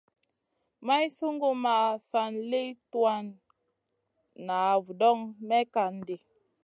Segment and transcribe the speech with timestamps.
[0.85, 3.25] Maï sungu ma nan sli tuwan
[4.45, 6.15] na vudoŋ may kan ɗi.